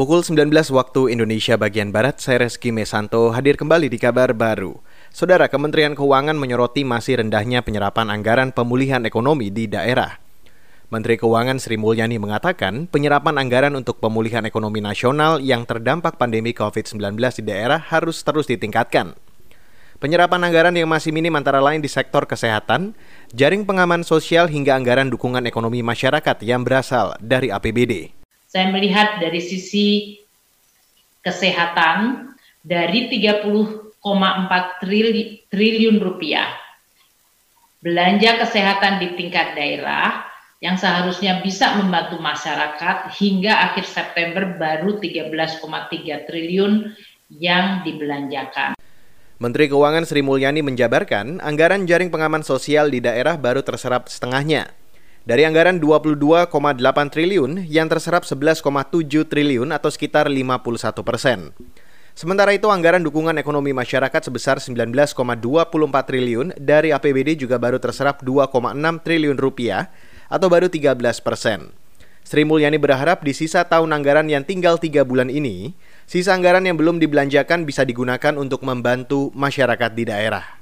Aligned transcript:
Pukul 0.00 0.24
19 0.24 0.48
waktu 0.72 1.12
Indonesia 1.12 1.60
bagian 1.60 1.92
Barat, 1.92 2.24
saya 2.24 2.48
Reski 2.48 2.72
Mesanto 2.72 3.36
hadir 3.36 3.60
kembali 3.60 3.92
di 3.92 4.00
kabar 4.00 4.32
baru. 4.32 4.80
Saudara 5.12 5.44
Kementerian 5.44 5.92
Keuangan 5.92 6.40
menyoroti 6.40 6.88
masih 6.88 7.20
rendahnya 7.20 7.60
penyerapan 7.60 8.08
anggaran 8.08 8.48
pemulihan 8.48 9.04
ekonomi 9.04 9.52
di 9.52 9.68
daerah. 9.68 10.16
Menteri 10.88 11.20
Keuangan 11.20 11.60
Sri 11.60 11.76
Mulyani 11.76 12.16
mengatakan 12.16 12.88
penyerapan 12.88 13.44
anggaran 13.44 13.76
untuk 13.76 14.00
pemulihan 14.00 14.40
ekonomi 14.48 14.80
nasional 14.80 15.36
yang 15.36 15.68
terdampak 15.68 16.16
pandemi 16.16 16.56
COVID-19 16.56 17.20
di 17.44 17.52
daerah 17.52 17.84
harus 17.84 18.24
terus 18.24 18.48
ditingkatkan. 18.48 19.12
Penyerapan 20.00 20.48
anggaran 20.48 20.80
yang 20.80 20.88
masih 20.88 21.12
minim 21.12 21.36
antara 21.36 21.60
lain 21.60 21.84
di 21.84 21.92
sektor 21.92 22.24
kesehatan, 22.24 22.96
jaring 23.36 23.68
pengaman 23.68 24.00
sosial 24.00 24.48
hingga 24.48 24.80
anggaran 24.80 25.12
dukungan 25.12 25.44
ekonomi 25.44 25.84
masyarakat 25.84 26.40
yang 26.40 26.64
berasal 26.64 27.20
dari 27.20 27.52
APBD. 27.52 28.19
Saya 28.50 28.66
melihat 28.74 29.22
dari 29.22 29.38
sisi 29.38 30.18
kesehatan 31.22 32.34
dari 32.66 33.06
30,4 33.06 34.02
triliun 35.54 35.96
rupiah 36.02 36.50
belanja 37.78 38.42
kesehatan 38.42 38.98
di 38.98 39.14
tingkat 39.14 39.54
daerah 39.54 40.26
yang 40.58 40.74
seharusnya 40.76 41.40
bisa 41.40 41.78
membantu 41.78 42.18
masyarakat 42.18 43.14
hingga 43.16 43.70
akhir 43.70 43.86
September 43.86 44.44
baru 44.58 44.98
13,3 44.98 46.26
triliun 46.28 46.90
yang 47.38 47.86
dibelanjakan. 47.86 48.76
Menteri 49.40 49.72
Keuangan 49.72 50.04
Sri 50.04 50.20
Mulyani 50.20 50.60
menjabarkan 50.60 51.40
anggaran 51.40 51.88
jaring 51.88 52.12
pengaman 52.12 52.44
sosial 52.44 52.92
di 52.92 53.00
daerah 53.00 53.40
baru 53.40 53.64
terserap 53.64 54.12
setengahnya. 54.12 54.79
Dari 55.30 55.46
anggaran 55.46 55.78
22,8 55.78 56.50
triliun 57.06 57.62
yang 57.70 57.86
terserap 57.86 58.26
11,7 58.26 58.66
triliun 59.30 59.70
atau 59.70 59.86
sekitar 59.86 60.26
51 60.26 61.06
persen. 61.06 61.54
Sementara 62.18 62.50
itu 62.50 62.66
anggaran 62.66 62.98
dukungan 62.98 63.38
ekonomi 63.38 63.70
masyarakat 63.70 64.26
sebesar 64.26 64.58
19,24 64.58 64.90
triliun 66.02 66.50
dari 66.58 66.90
APBD 66.90 67.38
juga 67.46 67.62
baru 67.62 67.78
terserap 67.78 68.26
2,6 68.26 68.74
triliun 69.06 69.38
rupiah 69.38 69.94
atau 70.26 70.50
baru 70.50 70.66
13 70.66 70.98
persen. 71.22 71.70
Sri 72.26 72.42
Mulyani 72.42 72.82
berharap 72.82 73.22
di 73.22 73.30
sisa 73.30 73.62
tahun 73.62 73.94
anggaran 73.94 74.26
yang 74.26 74.42
tinggal 74.42 74.82
tiga 74.82 75.06
bulan 75.06 75.30
ini, 75.30 75.78
sisa 76.10 76.34
anggaran 76.34 76.66
yang 76.66 76.74
belum 76.74 76.98
dibelanjakan 76.98 77.70
bisa 77.70 77.86
digunakan 77.86 78.34
untuk 78.34 78.66
membantu 78.66 79.30
masyarakat 79.38 79.94
di 79.94 80.10
daerah. 80.10 80.58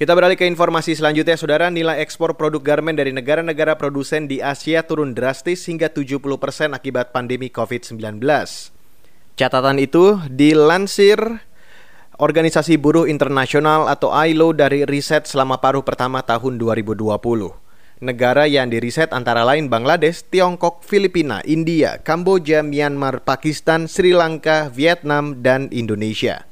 Kita 0.00 0.16
beralih 0.16 0.40
ke 0.40 0.48
informasi 0.48 0.96
selanjutnya, 0.96 1.36
Saudara. 1.36 1.68
Nilai 1.68 2.00
ekspor 2.00 2.34
produk 2.34 2.64
garmen 2.64 2.96
dari 2.96 3.12
negara-negara 3.12 3.76
produsen 3.76 4.24
di 4.24 4.40
Asia 4.40 4.80
turun 4.82 5.12
drastis 5.12 5.68
hingga 5.68 5.92
70% 5.92 6.72
akibat 6.72 7.12
pandemi 7.12 7.52
COVID-19. 7.52 8.24
Catatan 9.36 9.76
itu 9.76 10.16
dilansir 10.32 11.20
Organisasi 12.22 12.76
Buruh 12.76 13.08
Internasional 13.08 13.88
atau 13.88 14.12
ILO 14.12 14.52
dari 14.56 14.84
riset 14.84 15.24
selama 15.28 15.60
paruh 15.60 15.82
pertama 15.82 16.20
tahun 16.20 16.54
2020. 16.54 17.18
Negara 18.02 18.44
yang 18.50 18.70
diriset 18.70 19.10
antara 19.14 19.46
lain 19.46 19.70
Bangladesh, 19.70 20.26
Tiongkok, 20.26 20.82
Filipina, 20.84 21.38
India, 21.46 22.02
Kamboja, 22.02 22.60
Myanmar, 22.60 23.22
Pakistan, 23.22 23.86
Sri 23.86 24.10
Lanka, 24.10 24.70
Vietnam, 24.70 25.40
dan 25.40 25.70
Indonesia. 25.70 26.51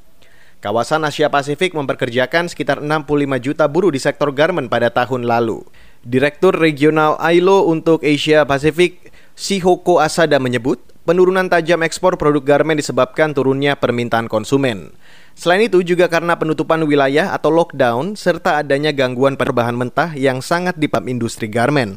Kawasan 0.60 1.08
Asia 1.08 1.32
Pasifik 1.32 1.72
memperkerjakan 1.72 2.44
sekitar 2.52 2.84
65 2.84 3.08
juta 3.40 3.64
buruh 3.64 3.88
di 3.88 3.96
sektor 3.96 4.28
garmen 4.28 4.68
pada 4.68 4.92
tahun 4.92 5.24
lalu. 5.24 5.64
Direktur 6.04 6.52
Regional 6.52 7.16
ILO 7.32 7.64
untuk 7.64 8.04
Asia 8.04 8.44
Pasifik, 8.44 9.08
Shihoko 9.32 10.04
Asada 10.04 10.36
menyebut, 10.36 10.84
penurunan 11.08 11.48
tajam 11.48 11.80
ekspor 11.80 12.20
produk 12.20 12.44
garmen 12.44 12.76
disebabkan 12.76 13.32
turunnya 13.32 13.72
permintaan 13.80 14.28
konsumen. 14.28 14.92
Selain 15.32 15.64
itu 15.64 15.80
juga 15.80 16.12
karena 16.12 16.36
penutupan 16.36 16.84
wilayah 16.84 17.32
atau 17.32 17.48
lockdown 17.48 18.12
serta 18.20 18.60
adanya 18.60 18.92
gangguan 18.92 19.40
perbahan 19.40 19.72
mentah 19.72 20.12
yang 20.12 20.44
sangat 20.44 20.76
dipam 20.76 21.08
industri 21.08 21.48
garmen. 21.48 21.96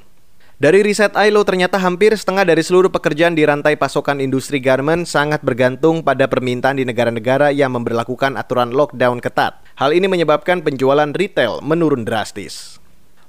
Dari 0.61 0.85
riset 0.85 1.17
ILO 1.17 1.41
ternyata 1.41 1.81
hampir 1.81 2.13
setengah 2.13 2.45
dari 2.45 2.61
seluruh 2.61 2.93
pekerjaan 2.93 3.33
di 3.33 3.41
rantai 3.41 3.73
pasokan 3.73 4.21
industri 4.21 4.61
garment 4.61 5.09
sangat 5.09 5.41
bergantung 5.41 6.05
pada 6.05 6.29
permintaan 6.29 6.77
di 6.77 6.85
negara-negara 6.85 7.49
yang 7.49 7.73
memperlakukan 7.73 8.37
aturan 8.37 8.69
lockdown 8.69 9.17
ketat. 9.17 9.57
Hal 9.81 9.97
ini 9.97 10.05
menyebabkan 10.05 10.61
penjualan 10.61 11.09
retail 11.09 11.57
menurun 11.65 12.05
drastis. 12.05 12.77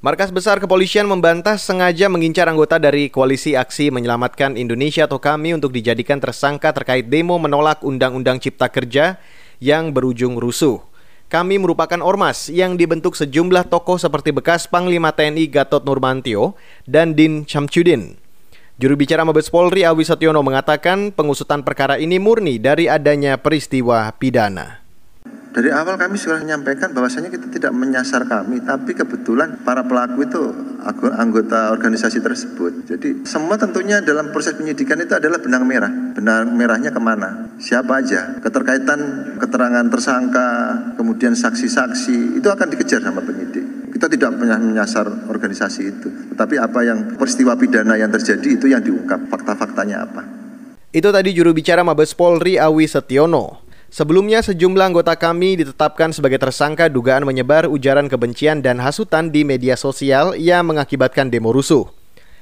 Markas 0.04 0.28
Besar 0.28 0.60
Kepolisian 0.60 1.08
membantah 1.08 1.56
sengaja 1.56 2.12
mengincar 2.12 2.44
anggota 2.44 2.76
dari 2.76 3.08
Koalisi 3.08 3.56
Aksi 3.56 3.88
Menyelamatkan 3.88 4.60
Indonesia 4.60 5.08
atau 5.08 5.16
KAMI 5.16 5.56
untuk 5.56 5.72
dijadikan 5.72 6.20
tersangka 6.20 6.76
terkait 6.76 7.08
demo 7.08 7.40
menolak 7.40 7.80
Undang-Undang 7.80 8.36
Cipta 8.44 8.68
Kerja 8.68 9.16
yang 9.64 9.96
berujung 9.96 10.36
rusuh. 10.36 10.84
Kami 11.32 11.56
merupakan 11.56 11.98
ormas 12.04 12.52
yang 12.52 12.76
dibentuk 12.76 13.16
sejumlah 13.16 13.72
tokoh 13.72 13.96
seperti 13.96 14.30
bekas 14.30 14.68
Panglima 14.68 15.10
TNI 15.10 15.48
Gatot 15.48 15.82
Nurmantio 15.82 16.54
dan 16.84 17.16
Din 17.16 17.48
Syamsuddin. 17.48 18.20
Juru 18.76 18.94
bicara 19.00 19.24
Mabes 19.24 19.48
Polri 19.48 19.88
Awi 19.88 20.04
Setiono 20.04 20.44
mengatakan 20.44 21.14
pengusutan 21.14 21.64
perkara 21.64 21.96
ini 21.96 22.20
murni 22.20 22.60
dari 22.60 22.90
adanya 22.90 23.40
peristiwa 23.40 24.12
pidana. 24.20 24.83
Dari 25.54 25.70
awal 25.70 25.94
kami 25.94 26.19
sudah 26.19 26.42
menyampaikan 26.42 26.91
bahwasanya 26.91 27.31
kita 27.31 27.47
tidak 27.47 27.70
menyasar 27.70 28.26
kami, 28.26 28.59
tapi 28.66 28.91
kebetulan 28.91 29.62
para 29.62 29.87
pelaku 29.87 30.26
itu 30.26 30.42
anggota 31.15 31.70
organisasi 31.70 32.19
tersebut. 32.19 32.91
Jadi 32.91 33.22
semua 33.22 33.54
tentunya 33.54 34.03
dalam 34.03 34.34
proses 34.34 34.59
penyidikan 34.59 34.98
itu 34.98 35.14
adalah 35.14 35.38
benang 35.38 35.62
merah. 35.62 35.94
Benang 36.10 36.59
merahnya 36.59 36.91
ke 36.91 36.98
mana? 36.98 37.54
Siapa 37.62 38.03
aja? 38.03 38.34
Keterkaitan 38.43 38.98
keterangan 39.38 39.87
tersangka, 39.94 40.48
kemudian 40.98 41.38
saksi-saksi 41.38 42.43
itu 42.43 42.48
akan 42.50 42.75
dikejar 42.75 43.06
sama 43.06 43.22
penyidik. 43.22 43.94
Kita 43.94 44.10
tidak 44.10 44.34
pernah 44.34 44.59
menyasar 44.59 45.06
organisasi 45.31 45.82
itu, 45.87 46.34
tetapi 46.34 46.59
apa 46.59 46.82
yang 46.82 47.14
peristiwa 47.14 47.54
pidana 47.54 47.94
yang 47.94 48.10
terjadi 48.10 48.59
itu 48.59 48.66
yang 48.66 48.82
diungkap 48.82 49.31
fakta-faktanya 49.31 50.03
apa. 50.03 50.22
Itu 50.91 51.14
tadi 51.14 51.31
juru 51.31 51.54
bicara 51.54 51.87
Mabes 51.87 52.10
Polri 52.14 52.59
Awi 52.59 52.91
Setiono. 52.91 53.63
Sebelumnya 53.94 54.43
sejumlah 54.43 54.91
anggota 54.91 55.15
kami 55.15 55.55
ditetapkan 55.55 56.10
sebagai 56.10 56.43
tersangka 56.43 56.91
dugaan 56.91 57.22
menyebar 57.22 57.71
ujaran 57.71 58.10
kebencian 58.10 58.59
dan 58.59 58.82
hasutan 58.82 59.31
di 59.31 59.47
media 59.47 59.78
sosial 59.78 60.34
yang 60.34 60.66
mengakibatkan 60.66 61.31
demo 61.31 61.55
rusuh. 61.55 61.87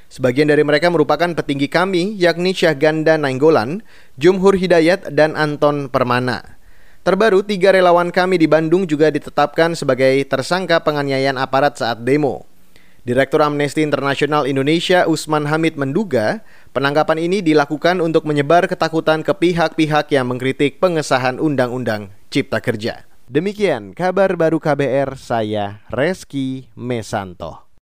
Sebagian 0.08 0.48
dari 0.48 0.64
mereka 0.64 0.88
merupakan 0.88 1.28
petinggi 1.28 1.68
kami 1.68 2.16
yakni 2.16 2.56
Syahganda 2.56 3.20
Nainggolan, 3.20 3.84
Jumhur 4.16 4.56
Hidayat, 4.56 5.12
dan 5.12 5.36
Anton 5.36 5.92
Permana. 5.92 6.56
Terbaru, 7.04 7.44
tiga 7.44 7.76
relawan 7.76 8.08
kami 8.08 8.40
di 8.40 8.48
Bandung 8.48 8.88
juga 8.88 9.12
ditetapkan 9.12 9.76
sebagai 9.76 10.24
tersangka 10.24 10.80
penganiayaan 10.80 11.36
aparat 11.36 11.76
saat 11.76 12.00
demo. 12.00 12.48
Direktur 13.02 13.42
Amnesty 13.42 13.82
International 13.82 14.46
Indonesia 14.46 15.10
Usman 15.10 15.50
Hamid 15.50 15.74
menduga 15.74 16.46
penangkapan 16.70 17.18
ini 17.18 17.42
dilakukan 17.42 17.98
untuk 17.98 18.22
menyebar 18.22 18.70
ketakutan 18.70 19.26
ke 19.26 19.34
pihak-pihak 19.34 20.06
yang 20.14 20.30
mengkritik 20.30 20.78
pengesahan 20.78 21.42
Undang-Undang 21.42 22.14
Cipta 22.30 22.62
Kerja. 22.62 23.02
Demikian 23.26 23.90
kabar 23.90 24.38
baru 24.38 24.62
KBR 24.62 25.18
saya 25.18 25.82
Reski 25.90 26.70
Mesanto. 26.78 27.61